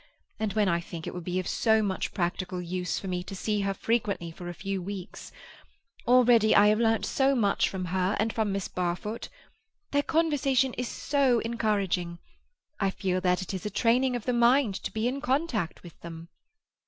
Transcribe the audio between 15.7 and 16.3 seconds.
with them."